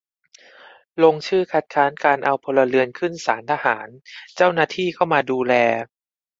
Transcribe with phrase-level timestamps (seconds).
[1.03, 3.87] ลงชื่อคัดค้านการเอาพลเรือนขึ้นศาลทหาร
[4.35, 5.53] เจ้าหน้าที่เข้ามาดูแล